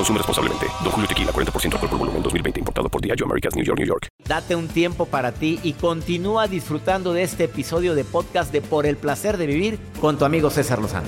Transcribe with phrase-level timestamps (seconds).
[0.00, 0.66] Consume responsablemente.
[0.82, 2.60] Don Julio Tequila, 40% alcohol por volumen, 2020.
[2.60, 4.08] Importado por Diageo Americas, New York, New York.
[4.26, 8.86] Date un tiempo para ti y continúa disfrutando de este episodio de podcast de Por
[8.86, 11.06] el Placer de Vivir con tu amigo César Lozano.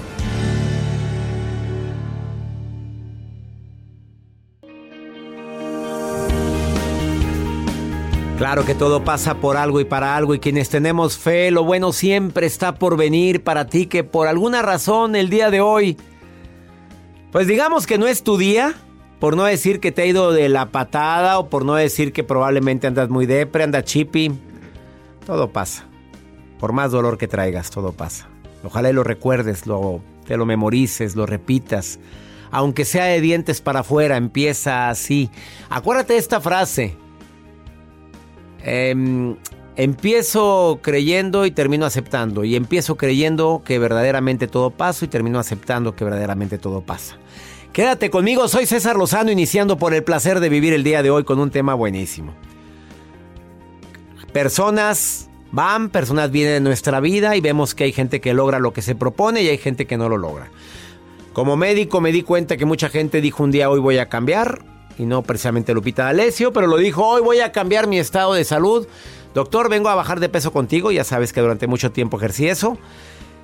[8.37, 11.95] Claro que todo pasa por algo y para algo y quienes tenemos fe, lo bueno
[11.95, 15.97] siempre está por venir para ti que por alguna razón el día de hoy
[17.33, 18.75] pues digamos que no es tu día,
[19.19, 22.23] por no decir que te ha ido de la patada o por no decir que
[22.23, 24.33] probablemente andas muy depre, andas chippy.
[25.25, 25.87] Todo pasa.
[26.61, 28.29] Por más dolor que traigas, todo pasa.
[28.63, 31.99] Ojalá lo recuerdes, lo, te lo memorices, lo repitas.
[32.51, 35.31] Aunque sea de dientes para afuera, empieza así.
[35.71, 36.97] Acuérdate de esta frase.
[38.63, 39.37] Em,
[39.77, 42.45] empiezo creyendo y termino aceptando.
[42.45, 47.17] Y empiezo creyendo que verdaderamente todo pasa y termino aceptando que verdaderamente todo pasa.
[47.73, 51.25] Quédate conmigo, soy César Lozano, iniciando por el placer de vivir el día de hoy
[51.25, 52.35] con un tema buenísimo.
[54.33, 58.73] Personas van, personas vienen en nuestra vida y vemos que hay gente que logra lo
[58.73, 60.51] que se propone y hay gente que no lo logra.
[61.33, 64.67] Como médico me di cuenta que mucha gente dijo un día hoy voy a cambiar,
[64.99, 68.45] y no precisamente Lupita D'Alessio, pero lo dijo hoy voy a cambiar mi estado de
[68.45, 68.87] salud.
[69.35, 72.77] Doctor, vengo a bajar de peso contigo, ya sabes que durante mucho tiempo ejercí eso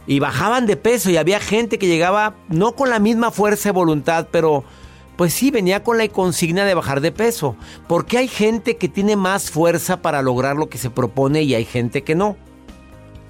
[0.09, 3.75] y bajaban de peso y había gente que llegaba no con la misma fuerza de
[3.75, 4.65] voluntad, pero
[5.16, 7.56] pues sí, venía con la consigna de bajar de peso.
[7.88, 11.65] Porque hay gente que tiene más fuerza para lograr lo que se propone y hay
[11.65, 12.37] gente que no.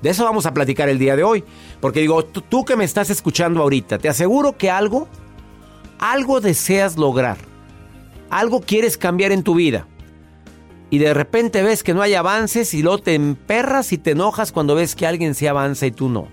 [0.03, 1.43] De eso vamos a platicar el día de hoy.
[1.81, 5.09] Porque digo, tú, tú que me estás escuchando ahorita, te aseguro que algo,
[5.99, 7.39] algo deseas lograr.
[8.31, 9.89] Algo quieres cambiar en tu vida.
[10.91, 14.53] Y de repente ves que no hay avances y luego te emperras y te enojas
[14.53, 16.29] cuando ves que alguien se avanza y tú no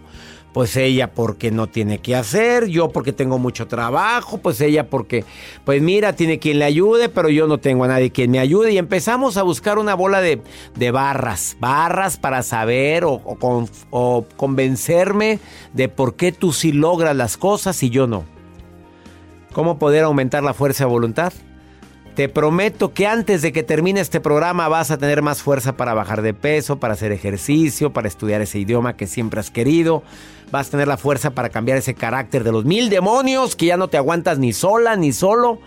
[0.55, 5.25] pues ella porque no tiene que hacer, yo porque tengo mucho trabajo, pues ella porque,
[5.65, 8.71] pues mira, tiene quien le ayude, pero yo no tengo a nadie quien me ayude.
[8.71, 10.39] Y empezamos a buscar una bola de,
[10.91, 13.21] barras, barras para saber o,
[13.89, 15.41] o convencerme
[15.73, 18.23] de por qué tú sí logras las cosas y yo no.
[19.51, 21.33] ¿Cómo poder aumentar la fuerza de voluntad?
[22.15, 25.93] Te prometo que antes de que termine este programa vas a tener más fuerza para
[25.93, 30.01] bajar de peso, para hacer ejercicio, para estudiar ese idioma que siempre has querido.
[30.49, 33.75] Vas a tener la fuerza para cambiar ese carácter de los mil demonios que ya
[33.75, 35.59] no te aguantas ni sola ni solo,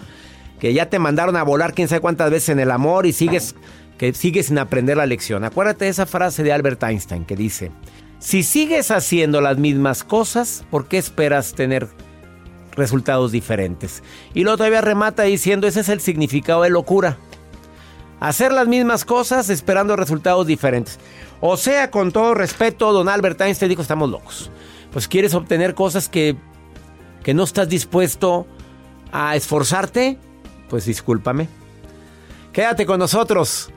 [0.59, 3.55] que ya te mandaron a volar quién sabe cuántas veces en el amor y sigues
[3.99, 5.45] que sigues sin aprender la lección.
[5.45, 7.73] Acuérdate de esa frase de Albert Einstein que dice,
[8.21, 11.89] si sigues haciendo las mismas cosas, ¿por qué esperas tener
[12.79, 14.03] resultados diferentes.
[14.33, 17.19] Y luego todavía remata diciendo, ese es el significado de locura.
[18.21, 20.99] Hacer las mismas cosas esperando resultados diferentes.
[21.41, 24.51] O sea, con todo respeto, don Albert Einstein dijo, estamos locos.
[24.93, 26.37] Pues quieres obtener cosas que,
[27.23, 28.47] que no estás dispuesto
[29.13, 30.19] a esforzarte,
[30.69, 31.49] pues discúlpame.
[32.53, 33.71] Quédate con nosotros.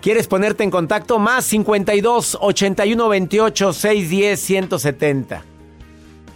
[0.00, 1.18] ¿Quieres ponerte en contacto?
[1.18, 5.55] Más 52 81 28 610 170.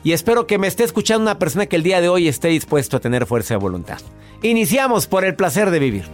[0.02, 2.96] Y espero que me esté escuchando una persona que el día de hoy esté dispuesto
[2.96, 3.98] a tener fuerza de voluntad.
[4.42, 6.04] Iniciamos por el placer de vivir.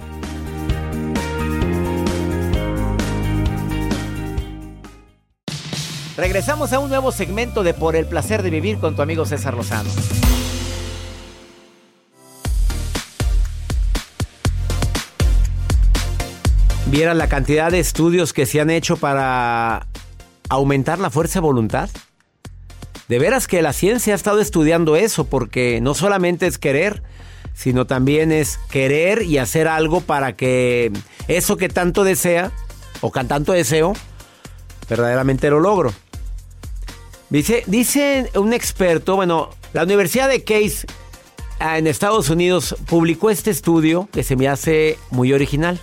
[6.17, 9.55] Regresamos a un nuevo segmento de Por el placer de vivir con tu amigo César
[9.55, 9.91] Lozano.
[16.87, 19.87] ¿Vieran la cantidad de estudios que se han hecho para
[20.49, 21.91] aumentar la fuerza de voluntad?
[23.09, 27.03] De veras que la ciencia ha estado estudiando eso, porque no solamente es querer,
[27.55, 30.93] sino también es querer y hacer algo para que
[31.29, 32.51] eso que tanto desea,
[33.01, 33.95] o que tanto deseo,
[34.89, 35.93] verdaderamente lo logro.
[37.31, 40.87] Dice, dice un experto, bueno, la Universidad de Case
[41.59, 45.81] ah, en Estados Unidos publicó este estudio que se me hace muy original.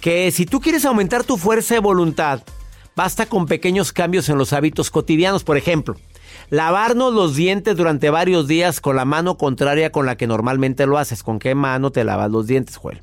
[0.00, 2.42] que si tú quieres aumentar tu fuerza de voluntad,
[3.00, 5.42] basta con pequeños cambios en los hábitos cotidianos.
[5.42, 5.96] Por ejemplo,
[6.50, 10.98] lavarnos los dientes durante varios días con la mano contraria con la que normalmente lo
[10.98, 11.22] haces.
[11.22, 13.00] ¿Con qué mano te lavas los dientes, Joel?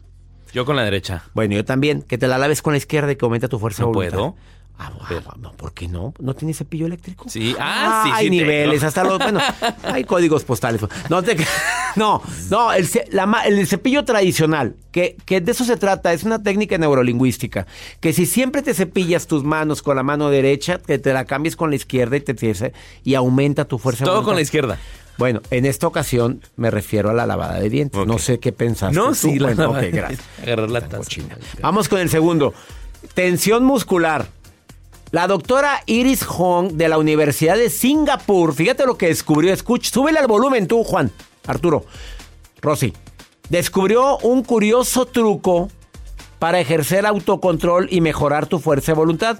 [0.53, 1.23] Yo con la derecha.
[1.33, 2.03] Bueno, yo también.
[2.03, 4.17] Que te la laves con la izquierda y que aumenta tu fuerza ¿No voluntad.
[4.19, 4.35] puedo?
[4.79, 6.13] Ah, ah, no, ¿por qué no?
[6.19, 7.25] ¿No tiene cepillo eléctrico?
[7.27, 7.55] Sí.
[7.59, 8.87] Ah, sí, hay sí niveles, tengo.
[8.87, 9.39] hasta los, bueno,
[9.81, 10.79] hay códigos postales.
[11.09, 11.35] No, te-
[11.97, 16.41] no, no, el, la el cepillo tradicional, que, que de eso se trata, es una
[16.41, 17.67] técnica neurolingüística,
[17.99, 21.55] que si siempre te cepillas tus manos con la mano derecha, que te la cambies
[21.55, 22.37] con la izquierda y te
[23.03, 24.05] y aumenta tu fuerza.
[24.05, 24.77] Todo con la izquierda.
[25.17, 28.05] Bueno, en esta ocasión me refiero a la lavada de dientes.
[28.05, 28.95] No sé qué pensaste.
[28.95, 29.15] No, tú.
[29.15, 30.21] sí, la Bueno, lavada ok, de gracias.
[30.43, 31.09] Agarrar la taza.
[31.61, 32.53] Vamos con el segundo.
[33.13, 34.27] Tensión muscular.
[35.11, 39.53] La doctora Iris Hong de la Universidad de Singapur, fíjate lo que descubrió.
[39.53, 41.11] Escucha, súbele al volumen tú, Juan.
[41.47, 41.85] Arturo.
[42.61, 42.93] Rosy.
[43.49, 45.69] Descubrió un curioso truco
[46.39, 49.39] para ejercer autocontrol y mejorar tu fuerza de voluntad.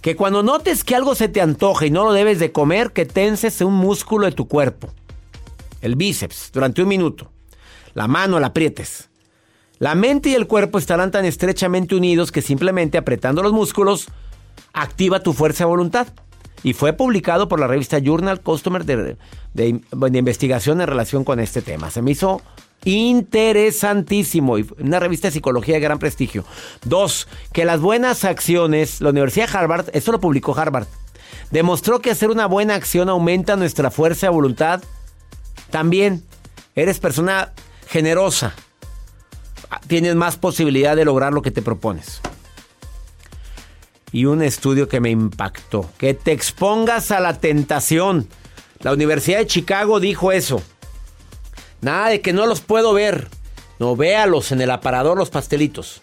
[0.00, 3.06] Que cuando notes que algo se te antoja y no lo debes de comer, que
[3.06, 4.88] tenses un músculo de tu cuerpo.
[5.80, 7.30] El bíceps, durante un minuto.
[7.94, 9.10] La mano la aprietes.
[9.78, 14.06] La mente y el cuerpo estarán tan estrechamente unidos que simplemente apretando los músculos
[14.72, 16.08] activa tu fuerza de voluntad.
[16.64, 19.16] Y fue publicado por la revista Journal Customer de,
[19.54, 21.90] de- investigación en relación con este tema.
[21.90, 22.40] Se me hizo
[22.84, 26.44] interesantísimo una revista de psicología de gran prestigio.
[26.84, 30.86] Dos, que las buenas acciones, la Universidad de Harvard, esto lo publicó Harvard,
[31.50, 34.82] demostró que hacer una buena acción aumenta nuestra fuerza de voluntad.
[35.70, 36.22] También
[36.74, 37.52] eres persona
[37.88, 38.54] generosa,
[39.86, 42.20] tienes más posibilidad de lograr lo que te propones.
[44.12, 48.28] Y un estudio que me impactó, que te expongas a la tentación.
[48.80, 50.62] La Universidad de Chicago dijo eso.
[51.80, 53.28] Nada de que no los puedo ver.
[53.78, 56.02] No, véalos en el aparador los pastelitos.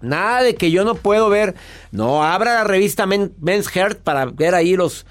[0.00, 1.54] Nada de que yo no puedo ver.
[1.90, 5.06] No, abra la revista Men- Men's Health para ver ahí los,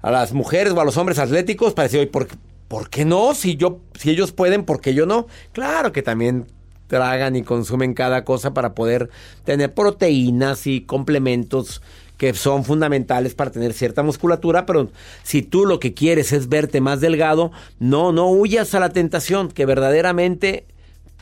[0.00, 2.28] a las mujeres o a los hombres atléticos para decir, ¿por,
[2.68, 3.34] ¿por qué no?
[3.34, 5.26] Si, yo, si ellos pueden, ¿por qué yo no?
[5.52, 6.46] Claro que también
[6.86, 9.10] tragan y consumen cada cosa para poder
[9.44, 11.82] tener proteínas y complementos
[12.16, 14.90] que son fundamentales para tener cierta musculatura, pero
[15.24, 17.50] si tú lo que quieres es verte más delgado,
[17.80, 20.66] no, no huyas a la tentación, que verdaderamente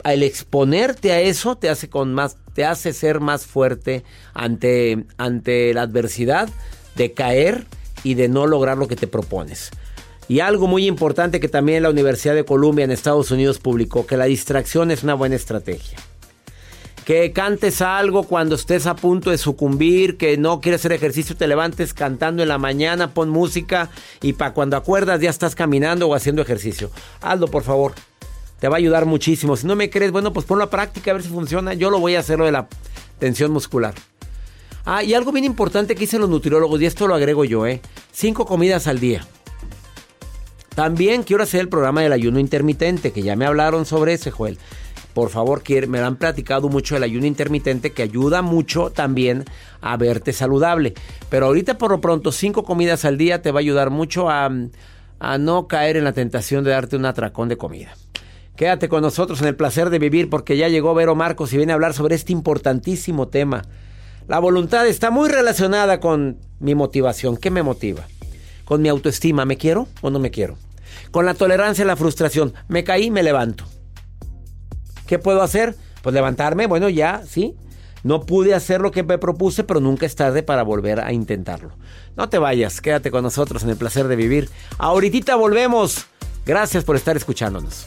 [0.05, 4.05] al exponerte a eso te hace con más te hace ser más fuerte
[4.35, 6.49] ante ante la adversidad
[6.97, 7.67] de caer
[8.03, 9.71] y de no lograr lo que te propones.
[10.29, 14.17] Y algo muy importante que también la Universidad de Columbia en Estados Unidos publicó que
[14.17, 15.99] la distracción es una buena estrategia.
[17.05, 21.49] Que cantes algo cuando estés a punto de sucumbir, que no quieres hacer ejercicio, te
[21.49, 23.91] levantes cantando en la mañana, pon música
[24.23, 26.91] y para cuando acuerdas ya estás caminando o haciendo ejercicio.
[27.21, 27.95] Hazlo, por favor.
[28.61, 29.57] Te va a ayudar muchísimo.
[29.57, 31.75] Si no me crees, bueno, pues ponlo a práctica a ver si funciona.
[31.75, 32.69] Yo lo voy a hacer lo de la
[33.19, 33.95] tensión muscular.
[34.85, 37.81] Ah, y algo bien importante que dicen los nutriólogos, y esto lo agrego yo, ¿eh?
[38.13, 39.27] Cinco comidas al día.
[40.75, 44.59] También quiero hacer el programa del ayuno intermitente, que ya me hablaron sobre ese, Joel.
[45.13, 49.45] Por favor, quiere- me han platicado mucho del ayuno intermitente, que ayuda mucho también
[49.83, 50.95] a verte saludable.
[51.29, 54.51] Pero ahorita, por lo pronto, cinco comidas al día te va a ayudar mucho a,
[55.21, 57.95] a no caer en la tentación de darte un atracón de comida.
[58.57, 61.73] Quédate con nosotros en el placer de vivir porque ya llegó Vero Marcos y viene
[61.73, 63.63] a hablar sobre este importantísimo tema.
[64.29, 67.37] La voluntad está muy relacionada con mi motivación.
[67.37, 68.05] ¿Qué me motiva?
[68.65, 69.45] Con mi autoestima.
[69.45, 70.57] ¿Me quiero o no me quiero?
[71.11, 72.55] Con la tolerancia a la frustración.
[72.69, 73.65] Me caí, me levanto.
[75.07, 75.77] ¿Qué puedo hacer?
[76.03, 76.67] Pues levantarme.
[76.67, 77.55] Bueno, ya, sí.
[78.03, 81.77] No pude hacer lo que me propuse, pero nunca es tarde para volver a intentarlo.
[82.17, 84.51] No te vayas, quédate con nosotros en el placer de vivir.
[84.79, 86.07] Ahorita volvemos.
[86.45, 87.87] Gracias por estar escuchándonos.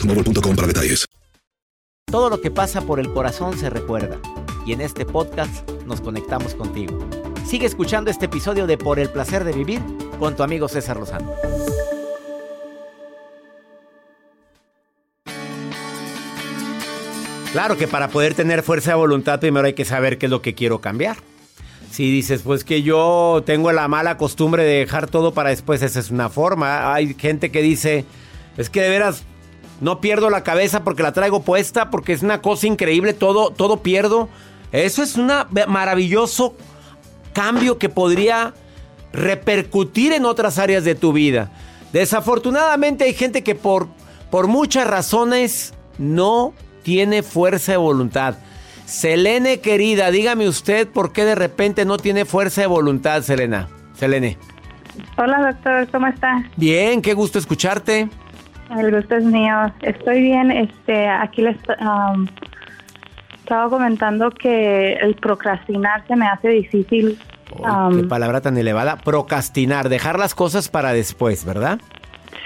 [0.00, 1.06] Boostmobile.com para detalles.
[2.10, 4.18] Todo lo que pasa por el corazón se recuerda.
[4.66, 6.98] Y en este podcast nos conectamos contigo.
[7.46, 9.80] Sigue escuchando este episodio de Por el placer de vivir
[10.18, 11.32] con tu amigo César Lozano.
[17.52, 20.40] Claro que para poder tener fuerza de voluntad primero hay que saber qué es lo
[20.40, 21.16] que quiero cambiar.
[21.90, 25.98] Si dices, pues que yo tengo la mala costumbre de dejar todo para después, esa
[25.98, 26.94] es una forma.
[26.94, 28.04] Hay gente que dice,
[28.56, 29.24] es que de veras
[29.80, 33.82] no pierdo la cabeza porque la traigo puesta, porque es una cosa increíble, todo, todo
[33.82, 34.28] pierdo.
[34.72, 35.30] Eso es un
[35.68, 36.54] maravilloso
[37.32, 38.54] cambio que podría
[39.12, 41.50] repercutir en otras áreas de tu vida.
[41.92, 43.88] Desafortunadamente hay gente que por,
[44.30, 48.36] por muchas razones no tiene fuerza de voluntad.
[48.84, 53.68] Selene, querida, dígame usted por qué de repente no tiene fuerza de voluntad, Selena.
[53.94, 54.36] Selene.
[55.16, 56.44] Hola, doctor, ¿cómo está?
[56.56, 58.08] Bien, qué gusto escucharte.
[58.78, 59.72] El gusto es mío.
[59.82, 60.50] Estoy bien.
[60.50, 62.26] Este, aquí les um,
[63.38, 67.18] estaba comentando que el procrastinar se me hace difícil.
[67.52, 68.96] Oh, qué Um, palabra tan elevada.
[68.96, 71.80] Procrastinar, dejar las cosas para después, ¿verdad?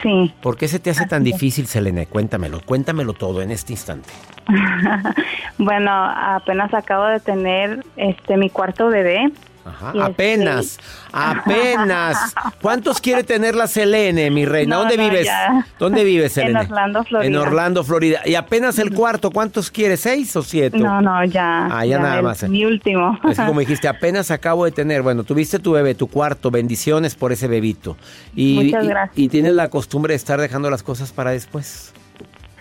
[0.03, 0.33] sí.
[0.43, 2.07] ¿Por qué se te hace tan difícil, Selene?
[2.07, 4.11] Cuéntamelo, cuéntamelo todo en este instante.
[5.59, 9.31] bueno, apenas acabo de tener este mi cuarto bebé.
[9.65, 10.79] Ajá, este- apenas,
[11.13, 12.35] apenas.
[12.61, 14.77] ¿Cuántos quiere tener la Selene, mi reina?
[14.77, 15.25] No, ¿Dónde no, vives?
[15.27, 15.67] ya.
[15.79, 16.61] ¿Dónde vives, En Selene?
[16.61, 17.27] Orlando, Florida.
[17.29, 18.21] En Orlando, Florida.
[18.25, 19.97] Y apenas el cuarto, ¿cuántos quiere?
[19.97, 20.79] ¿Seis o siete?
[20.79, 21.67] No, no, ya.
[21.71, 22.43] Ah, ya nada el- más.
[22.49, 23.19] Mi último.
[23.29, 27.33] Es como dijiste, apenas acabo de tener, bueno, tuviste tu bebé, tu cuarto, bendiciones por
[27.33, 27.97] ese bebito.
[28.35, 29.19] Y, Muchas y- gracias.
[29.19, 31.93] y tienes la costumbre de estar dejando las cosas para después.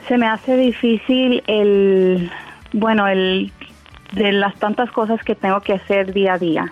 [0.07, 2.29] Se me hace difícil el,
[2.73, 3.51] bueno, el
[4.11, 6.71] de las tantas cosas que tengo que hacer día a día.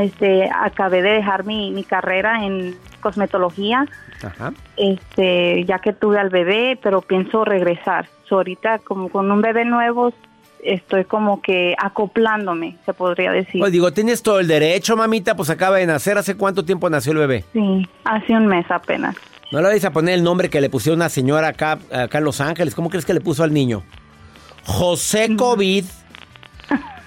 [0.00, 3.86] Este, acabé de dejar mi, mi carrera en cosmetología,
[4.22, 4.52] Ajá.
[4.76, 8.06] este, ya que tuve al bebé, pero pienso regresar.
[8.28, 10.12] So, ahorita como con un bebé nuevo
[10.62, 13.60] estoy como que acoplándome, se podría decir.
[13.60, 16.18] Pues digo, tienes todo el derecho, mamita, pues acaba de nacer.
[16.18, 17.44] ¿Hace cuánto tiempo nació el bebé?
[17.52, 19.16] Sí, hace un mes apenas.
[19.52, 22.24] No le vais a poner el nombre que le pusieron una señora acá, acá en
[22.24, 22.74] Los Ángeles.
[22.74, 23.82] ¿Cómo crees que le puso al niño?
[24.64, 25.84] José COVID.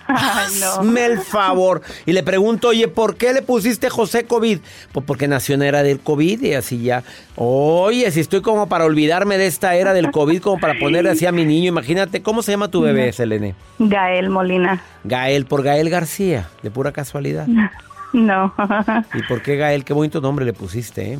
[0.08, 0.66] Ay, no.
[0.82, 1.82] Hazme el favor.
[2.06, 4.60] Y le pregunto, oye, ¿por qué le pusiste José COVID?
[4.92, 7.04] Pues porque nació en era del COVID y así ya.
[7.36, 11.26] Oye, si estoy como para olvidarme de esta era del COVID, como para ponerle así
[11.26, 11.70] a mi niño.
[11.70, 13.56] Imagínate, ¿cómo se llama tu bebé, Selene?
[13.80, 14.84] Gael Molina.
[15.04, 17.48] Gael, por Gael García, de pura casualidad.
[18.14, 18.54] No.
[19.16, 19.84] ¿Y por qué Gael?
[19.84, 21.20] Qué bonito nombre le pusiste, ¿eh?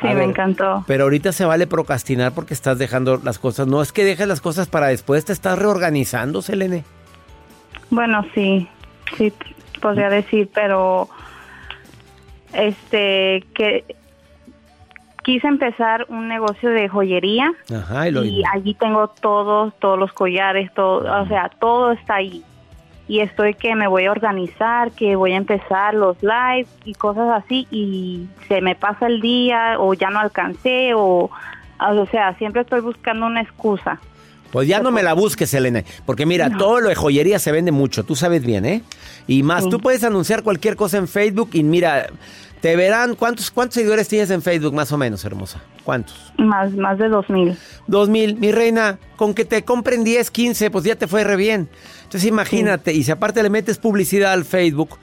[0.00, 0.82] sí, me encantó.
[0.86, 3.66] Pero ahorita se vale procrastinar porque estás dejando las cosas.
[3.66, 6.84] No es que dejes las cosas para después, te estás reorganizando, Selene.
[7.90, 8.68] Bueno, sí,
[9.16, 9.32] sí,
[9.80, 11.08] podría decir, pero
[12.52, 13.84] este, que
[15.26, 20.12] quise empezar un negocio de joyería Ajá, y lo y allí tengo todos, todos los
[20.12, 22.44] collares, todo, o sea, todo está ahí.
[23.08, 27.42] Y estoy que me voy a organizar, que voy a empezar los lives y cosas
[27.44, 31.30] así y se me pasa el día o ya no alcancé o,
[31.78, 34.00] o sea, siempre estoy buscando una excusa.
[34.56, 35.84] Pues ya no me la busques, Selene.
[36.06, 38.82] Porque mira, todo lo de joyería se vende mucho, tú sabes bien, ¿eh?
[39.26, 39.68] Y más, Sí.
[39.68, 42.06] tú puedes anunciar cualquier cosa en Facebook y mira,
[42.62, 43.16] te verán.
[43.16, 45.60] ¿Cuántos, cuántos seguidores tienes en Facebook, más o menos, hermosa?
[45.84, 46.32] ¿Cuántos?
[46.38, 47.54] Más, más de dos mil.
[47.86, 48.36] Dos mil.
[48.36, 51.68] Mi reina, con que te compren 10, 15, pues ya te fue re bien.
[52.04, 54.98] Entonces imagínate, y si aparte le metes publicidad al Facebook,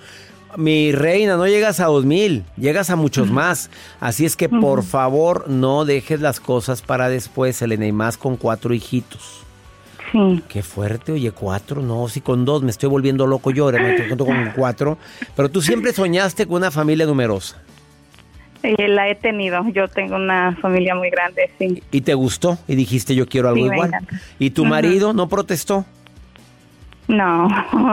[0.58, 3.70] mi reina, no llegas a dos mil, llegas a muchos más.
[4.00, 8.36] Así es que por favor no dejes las cosas para después, Selena, y más con
[8.36, 9.43] cuatro hijitos.
[10.14, 10.44] Sí.
[10.48, 13.96] Qué fuerte, oye, cuatro, no, si con dos me estoy volviendo loco yo, ahora me
[13.96, 14.98] estoy con cuatro.
[15.36, 17.62] Pero tú siempre soñaste con una familia numerosa.
[18.62, 19.68] Eh, la he tenido.
[19.74, 21.84] Yo tengo una familia muy grande, sí.
[21.92, 23.92] Y te gustó y dijiste yo quiero algo Sí, igual.
[24.40, 25.86] Y tu marido no protestó.
[27.08, 27.50] No.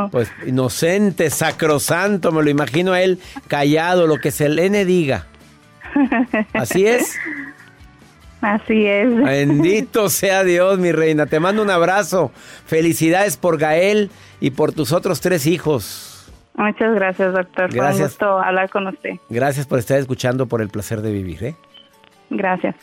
[0.13, 5.27] Pues inocente, sacrosanto, me lo imagino a él callado, lo que Selene diga.
[6.53, 7.17] Así es.
[8.41, 9.15] Así es.
[9.17, 11.27] Bendito sea Dios, mi reina.
[11.27, 12.31] Te mando un abrazo.
[12.67, 16.07] Felicidades por Gael y por tus otros tres hijos.
[16.55, 17.71] Muchas gracias, doctor.
[17.71, 18.09] Fue un Gracias.
[18.11, 19.11] gusto hablar con usted.
[19.29, 21.57] Gracias por estar escuchando por el placer de vivir, ¿eh?
[22.29, 22.75] Gracias.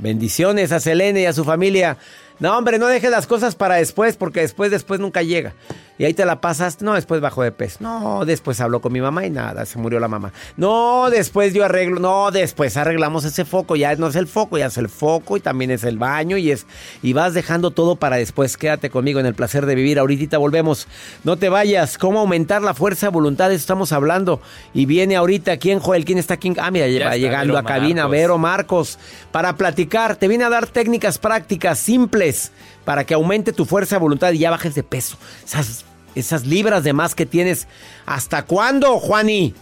[0.00, 1.96] Bendiciones a Selene y a su familia.
[2.38, 5.54] No, hombre, no dejes las cosas para después, porque después, después nunca llega.
[5.98, 6.82] Y ahí te la pasas.
[6.82, 7.78] No, después bajó de peso.
[7.80, 10.32] No, después habló con mi mamá y nada, se murió la mamá.
[10.56, 12.00] No, después yo arreglo.
[12.00, 13.76] No, después arreglamos ese foco.
[13.76, 16.50] Ya no es el foco, ya es el foco y también es el baño y
[16.50, 16.66] es.
[17.02, 18.56] Y vas dejando todo para después.
[18.56, 19.98] Quédate conmigo en el placer de vivir.
[19.98, 20.86] Ahorita volvemos.
[21.24, 21.98] No te vayas.
[21.98, 23.50] ¿Cómo aumentar la fuerza de voluntad?
[23.50, 24.40] Eso estamos hablando.
[24.74, 25.56] Y viene ahorita.
[25.56, 26.04] ¿Quién, Joel?
[26.04, 26.52] ¿Quién está aquí?
[26.58, 28.02] Ah, mira, Ya llegando Vero a cabina.
[28.02, 28.10] Marcos.
[28.10, 28.98] Vero Marcos.
[29.32, 30.16] Para platicar.
[30.16, 32.52] Te viene a dar técnicas prácticas simples
[32.86, 35.18] para que aumente tu fuerza de voluntad y ya bajes de peso.
[35.44, 37.66] Esas, esas libras de más que tienes.
[38.06, 39.54] ¿Hasta cuándo, Juani?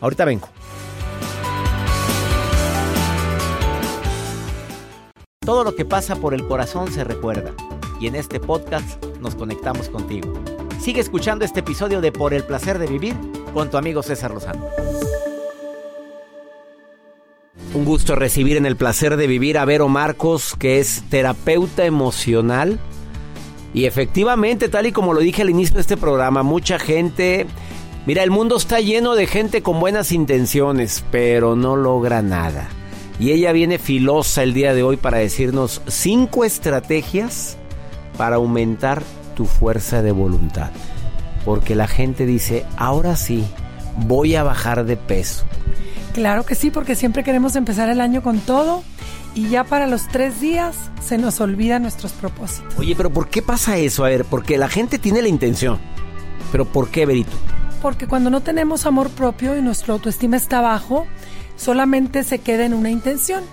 [0.00, 0.48] Ahorita vengo.
[5.40, 7.52] Todo lo que pasa por el corazón se recuerda.
[8.00, 10.32] Y en este podcast nos conectamos contigo.
[10.80, 13.16] Sigue escuchando este episodio de Por el placer de vivir
[13.52, 14.64] con tu amigo César Lozano.
[17.74, 22.78] Un gusto recibir en el placer de vivir a Vero Marcos, que es terapeuta emocional.
[23.74, 27.46] Y efectivamente, tal y como lo dije al inicio de este programa, mucha gente...
[28.06, 32.68] Mira, el mundo está lleno de gente con buenas intenciones, pero no logra nada.
[33.20, 37.58] Y ella viene filosa el día de hoy para decirnos cinco estrategias
[38.16, 39.02] para aumentar
[39.36, 40.70] tu fuerza de voluntad.
[41.44, 43.44] Porque la gente dice, ahora sí,
[44.06, 45.44] voy a bajar de peso.
[46.12, 48.82] Claro que sí, porque siempre queremos empezar el año con todo
[49.34, 52.74] y ya para los tres días se nos olvidan nuestros propósitos.
[52.78, 54.04] Oye, pero ¿por qué pasa eso?
[54.04, 55.78] A ver, porque la gente tiene la intención.
[56.50, 57.32] Pero ¿por qué, Berito?
[57.82, 61.06] Porque cuando no tenemos amor propio y nuestra autoestima está bajo,
[61.56, 63.44] solamente se queda en una intención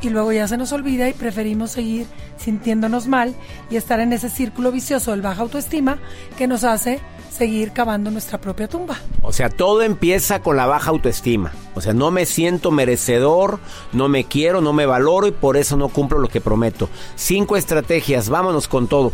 [0.00, 3.34] y luego ya se nos olvida y preferimos seguir sintiéndonos mal
[3.70, 5.98] y estar en ese círculo vicioso del baja autoestima
[6.36, 7.00] que nos hace
[7.30, 8.96] seguir cavando nuestra propia tumba.
[9.22, 11.52] O sea, todo empieza con la baja autoestima.
[11.74, 13.60] O sea, no me siento merecedor,
[13.92, 16.88] no me quiero, no me valoro y por eso no cumplo lo que prometo.
[17.14, 19.12] Cinco estrategias, vámonos con todo.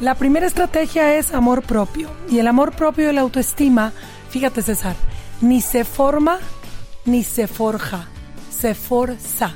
[0.00, 2.08] La primera estrategia es amor propio.
[2.30, 3.92] Y el amor propio y la autoestima,
[4.30, 4.96] fíjate César,
[5.40, 6.38] ni se forma
[7.04, 8.08] ni se forja,
[8.50, 9.54] se forza.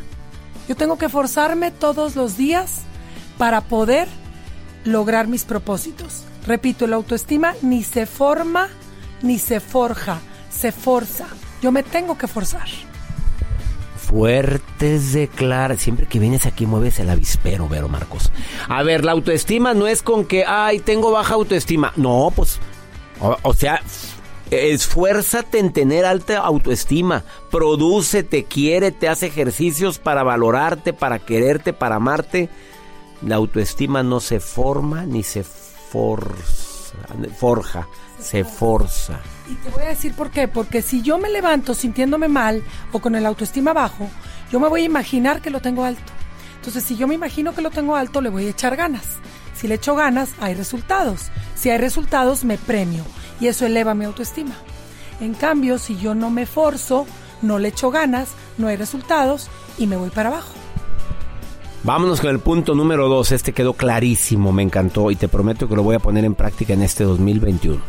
[0.69, 2.83] Yo tengo que forzarme todos los días
[3.39, 4.09] para poder
[4.85, 6.25] lograr mis propósitos.
[6.47, 8.69] Repito, la autoestima ni se forma
[9.23, 10.19] ni se forja,
[10.51, 11.27] se forza.
[11.63, 12.69] Yo me tengo que forzar.
[13.97, 15.83] Fuertes declaraciones.
[15.83, 18.31] Siempre que vienes aquí mueves el avispero, Vero Marcos.
[18.69, 21.93] A ver, la autoestima no es con que, ay, tengo baja autoestima.
[21.97, 22.59] No, pues,
[23.21, 23.81] o sea,
[24.55, 27.25] esfuérzate en tener alta autoestima.
[27.51, 32.49] Prodúcete, quiérete, haz ejercicios para valorarte, para quererte, para amarte.
[33.23, 36.97] La autoestima no se forma ni se forza,
[37.39, 37.89] forja,
[38.21, 39.21] se forza.
[39.51, 40.49] Y te voy a decir por qué.
[40.49, 42.63] Porque si yo me levanto sintiéndome mal
[42.93, 44.09] o con el autoestima bajo,
[44.51, 46.13] yo me voy a imaginar que lo tengo alto.
[46.57, 49.05] Entonces, si yo me imagino que lo tengo alto, le voy a echar ganas.
[49.55, 51.31] Si le echo ganas, hay resultados.
[51.55, 53.05] Si hay resultados, me premio.
[53.45, 54.55] Y eso eleva mi autoestima.
[55.21, 57.07] En cambio, si yo no me forzo,
[57.43, 60.55] no le echo ganas, no hay resultados y me voy para abajo.
[61.83, 63.33] Vámonos con el punto número dos.
[63.33, 66.73] Este quedó clarísimo, me encantó y te prometo que lo voy a poner en práctica
[66.73, 67.83] en este 2021.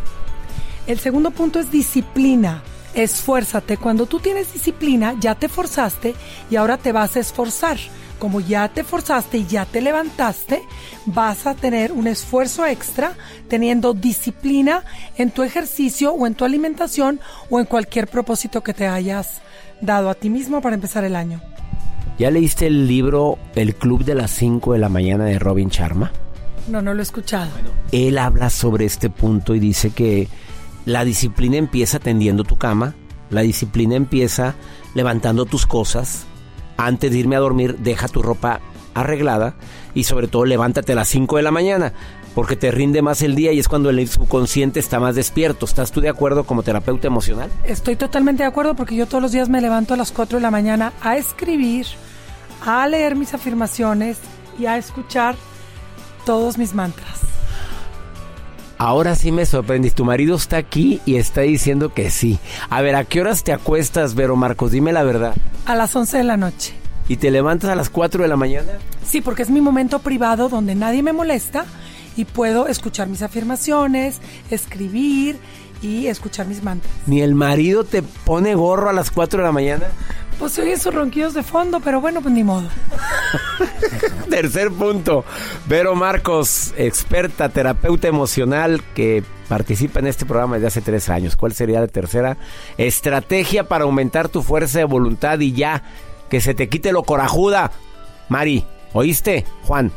[0.87, 2.61] El segundo punto es disciplina.
[2.93, 3.77] Esfuérzate.
[3.77, 6.15] Cuando tú tienes disciplina, ya te forzaste
[6.51, 7.77] y ahora te vas a esforzar.
[8.19, 10.61] Como ya te forzaste y ya te levantaste,
[11.05, 13.13] vas a tener un esfuerzo extra
[13.49, 14.83] teniendo disciplina
[15.17, 19.41] en tu ejercicio o en tu alimentación o en cualquier propósito que te hayas
[19.81, 21.41] dado a ti mismo para empezar el año.
[22.17, 26.11] ¿Ya leíste el libro El Club de las 5 de la mañana de Robin Sharma?
[26.69, 27.51] No, no lo he escuchado.
[27.91, 30.29] Él habla sobre este punto y dice que
[30.85, 32.95] la disciplina empieza tendiendo tu cama,
[33.29, 34.55] la disciplina empieza
[34.93, 36.25] levantando tus cosas,
[36.77, 38.59] antes de irme a dormir deja tu ropa
[38.93, 39.55] arreglada
[39.93, 41.93] y sobre todo levántate a las 5 de la mañana
[42.33, 45.65] porque te rinde más el día y es cuando el subconsciente está más despierto.
[45.65, 47.49] ¿Estás tú de acuerdo como terapeuta emocional?
[47.63, 50.41] Estoy totalmente de acuerdo porque yo todos los días me levanto a las 4 de
[50.41, 51.87] la mañana a escribir,
[52.65, 54.17] a leer mis afirmaciones
[54.59, 55.35] y a escuchar
[56.25, 57.24] todos mis mantras.
[58.77, 59.97] Ahora sí me sorprendiste.
[59.97, 62.39] Tu marido está aquí y está diciendo que sí.
[62.69, 64.71] A ver, ¿a qué horas te acuestas, Vero Marcos?
[64.71, 65.35] Dime la verdad.
[65.65, 66.73] A las 11 de la noche.
[67.07, 68.73] ¿Y te levantas a las 4 de la mañana?
[69.05, 71.65] Sí, porque es mi momento privado donde nadie me molesta
[72.17, 75.37] y puedo escuchar mis afirmaciones, escribir
[75.81, 76.91] y escuchar mis mantras.
[77.05, 79.85] ¿Ni el marido te pone gorro a las 4 de la mañana?
[80.39, 82.67] Pues se oyen sus ronquidos de fondo, pero bueno, pues ni modo.
[84.29, 85.23] Tercer punto.
[85.67, 91.35] Vero Marcos, experta, terapeuta emocional que participa en este programa desde hace tres años.
[91.35, 92.37] ¿Cuál sería la tercera
[92.77, 95.83] estrategia para aumentar tu fuerza de voluntad y ya
[96.29, 97.71] que se te quite lo corajuda?
[98.29, 99.45] Mari, ¿oíste?
[99.63, 99.91] Juan.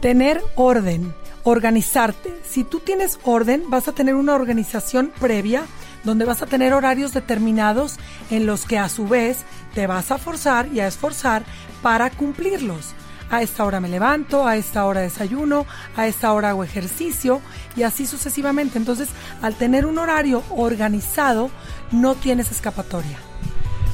[0.00, 1.14] Tener orden,
[1.44, 2.34] organizarte.
[2.44, 5.64] Si tú tienes orden, vas a tener una organización previa
[6.02, 7.96] donde vas a tener horarios determinados
[8.30, 9.38] en los que a su vez
[9.74, 11.44] te vas a forzar y a esforzar
[11.82, 12.94] para cumplirlos.
[13.30, 17.40] A esta hora me levanto, a esta hora desayuno, a esta hora hago ejercicio
[17.74, 18.78] y así sucesivamente.
[18.78, 19.08] Entonces,
[19.40, 21.50] al tener un horario organizado,
[21.90, 23.18] no tienes escapatoria.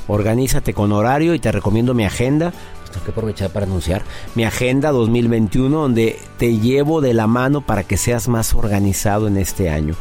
[0.08, 2.52] Organízate con horario y te recomiendo mi agenda.
[2.92, 4.02] Tengo que aprovechar para anunciar
[4.34, 9.36] mi agenda 2021 donde te llevo de la mano para que seas más organizado en
[9.36, 9.94] este año.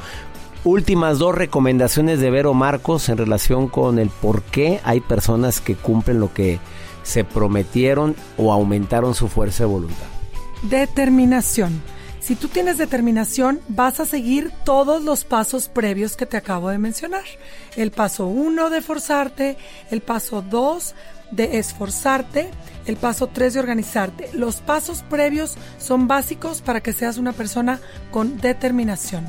[0.63, 5.75] Últimas dos recomendaciones de Vero Marcos en relación con el por qué hay personas que
[5.75, 6.59] cumplen lo que
[7.03, 10.05] se prometieron o aumentaron su fuerza de voluntad.
[10.63, 11.81] Determinación.
[12.19, 16.77] Si tú tienes determinación, vas a seguir todos los pasos previos que te acabo de
[16.77, 17.23] mencionar.
[17.77, 19.57] El paso 1 de forzarte,
[19.89, 20.93] el paso 2
[21.31, 22.49] de esforzarte,
[22.85, 24.29] el paso 3 de organizarte.
[24.33, 27.79] Los pasos previos son básicos para que seas una persona
[28.11, 29.27] con determinación.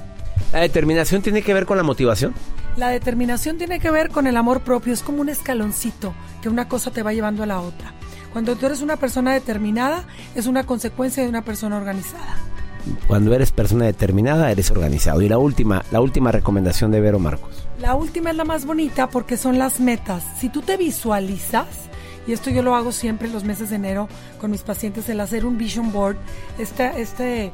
[0.52, 2.34] ¿La determinación tiene que ver con la motivación?
[2.76, 6.68] La determinación tiene que ver con el amor propio, es como un escaloncito que una
[6.68, 7.92] cosa te va llevando a la otra.
[8.32, 12.36] Cuando tú eres una persona determinada, es una consecuencia de una persona organizada.
[13.06, 15.20] Cuando eres persona determinada, eres organizado.
[15.22, 17.66] Y la última, la última recomendación de Vero Marcos.
[17.80, 20.22] La última es la más bonita porque son las metas.
[20.38, 21.66] Si tú te visualizas,
[22.26, 24.06] y esto yo lo hago siempre los meses de enero
[24.38, 26.16] con mis pacientes, el hacer un vision board,
[26.58, 27.52] este, este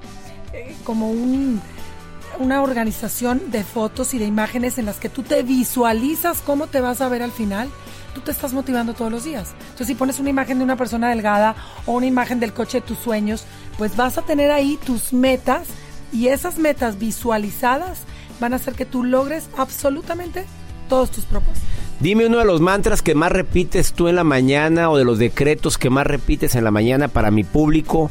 [0.53, 1.61] eh, como un,
[2.41, 6.81] una organización de fotos y de imágenes en las que tú te visualizas cómo te
[6.81, 7.69] vas a ver al final,
[8.13, 9.55] tú te estás motivando todos los días.
[9.61, 11.55] Entonces, si pones una imagen de una persona delgada
[11.87, 13.45] o una imagen del coche de tus sueños,
[13.79, 15.69] pues vas a tener ahí tus metas
[16.13, 18.01] y esas metas visualizadas
[18.41, 20.45] van a hacer que tú logres absolutamente
[20.89, 21.69] todos tus propósitos.
[22.01, 25.19] Dime uno de los mantras que más repites tú en la mañana o de los
[25.19, 28.11] decretos que más repites en la mañana para mi público,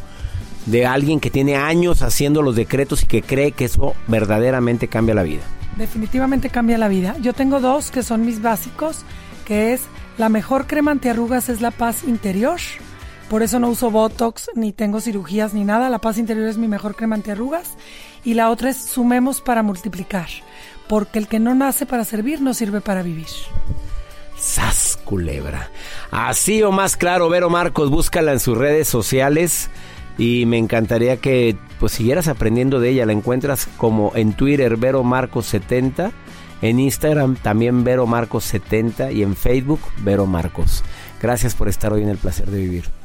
[0.65, 5.13] de alguien que tiene años haciendo los decretos y que cree que eso verdaderamente cambia
[5.13, 5.43] la vida.
[5.77, 7.15] Definitivamente cambia la vida.
[7.21, 9.03] Yo tengo dos que son mis básicos,
[9.45, 9.81] que es
[10.17, 12.59] la mejor crema antiarrugas es la paz interior.
[13.29, 15.89] Por eso no uso Botox, ni tengo cirugías, ni nada.
[15.89, 17.75] La paz interior es mi mejor crema antiarrugas.
[18.23, 20.27] Y la otra es sumemos para multiplicar.
[20.87, 23.27] Porque el que no nace para servir no sirve para vivir.
[24.37, 25.71] ¡Sas, culebra!
[26.11, 29.69] Así o más claro, Vero Marcos, búscala en sus redes sociales.
[30.19, 33.07] Y me encantaría que pues siguieras aprendiendo de ella.
[33.07, 36.11] La encuentras como en Twitter, Vero Marcos 70.
[36.61, 40.83] En Instagram también Vero Marcos 70 y en Facebook Vero Marcos.
[41.21, 43.04] Gracias por estar hoy en el placer de vivir.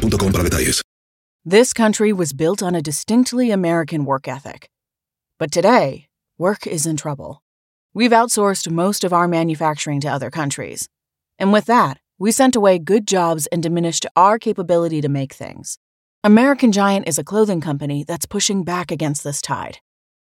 [0.00, 0.82] para detalles.
[1.44, 4.70] This country was built on a distinctly American work ethic.
[5.38, 6.06] But today,
[6.38, 7.42] work is in trouble.
[7.92, 10.88] We've outsourced most of our manufacturing to other countries.
[11.38, 15.78] And with that, we sent away good jobs and diminished our capability to make things.
[16.22, 19.80] American Giant is a clothing company that's pushing back against this tide.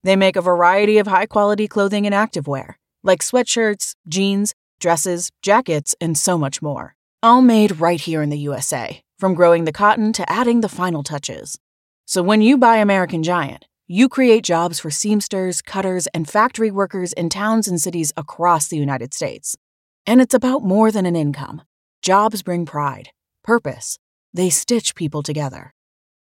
[0.02, 5.94] They make a variety of high quality clothing and activewear, like sweatshirts, jeans, dresses, jackets,
[6.00, 6.96] and so much more.
[7.22, 11.02] All made right here in the USA, from growing the cotton to adding the final
[11.02, 11.58] touches.
[12.04, 17.12] So when you buy American Giant, you create jobs for seamsters, cutters, and factory workers
[17.12, 19.56] in towns and cities across the United States.
[20.06, 21.62] And it's about more than an income.
[22.02, 23.10] Jobs bring pride,
[23.42, 23.98] purpose.
[24.34, 25.72] They stitch people together.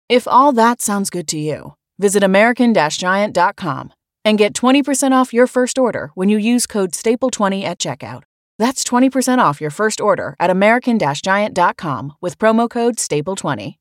[0.10, 3.94] If all that sounds good to you, visit American-Giant.com
[4.26, 8.24] and get 20% off your first order when you use code STAPLE20 at checkout.
[8.62, 13.81] That's 20% off your first order at American-Giant.com with promo code STAPLE20.